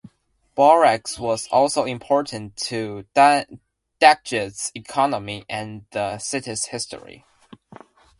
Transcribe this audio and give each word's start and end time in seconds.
Borax 0.55 1.19
was 1.19 1.47
also 1.51 1.83
important 1.83 2.57
to 2.57 3.05
Daggett's 3.13 4.71
economy 4.73 5.45
and 5.47 5.85
the 5.91 6.17
city's 6.17 6.65
history. 6.65 7.23